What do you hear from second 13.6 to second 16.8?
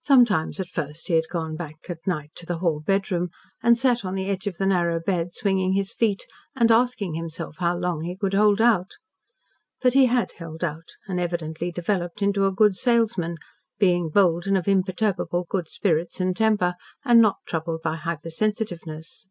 being bold and of imperturbable good spirits and temper,